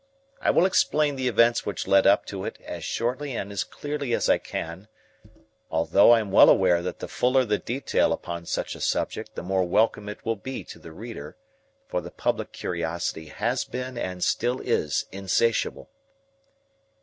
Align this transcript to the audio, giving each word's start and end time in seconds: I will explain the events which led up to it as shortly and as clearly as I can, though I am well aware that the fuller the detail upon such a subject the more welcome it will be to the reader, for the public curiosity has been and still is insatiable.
I 0.41 0.49
will 0.49 0.65
explain 0.65 1.15
the 1.15 1.27
events 1.27 1.63
which 1.63 1.85
led 1.87 2.07
up 2.07 2.25
to 2.25 2.43
it 2.43 2.57
as 2.65 2.83
shortly 2.83 3.35
and 3.35 3.51
as 3.51 3.63
clearly 3.63 4.15
as 4.15 4.29
I 4.29 4.39
can, 4.39 4.87
though 5.71 6.09
I 6.13 6.19
am 6.19 6.31
well 6.31 6.49
aware 6.49 6.81
that 6.81 6.97
the 6.97 7.07
fuller 7.07 7.45
the 7.45 7.59
detail 7.59 8.11
upon 8.11 8.47
such 8.47 8.73
a 8.73 8.81
subject 8.81 9.35
the 9.35 9.43
more 9.43 9.63
welcome 9.63 10.09
it 10.09 10.25
will 10.25 10.35
be 10.37 10.63
to 10.63 10.79
the 10.79 10.91
reader, 10.91 11.37
for 11.87 12.01
the 12.01 12.09
public 12.09 12.51
curiosity 12.51 13.27
has 13.27 13.63
been 13.63 13.95
and 13.95 14.23
still 14.23 14.59
is 14.61 15.05
insatiable. 15.11 15.87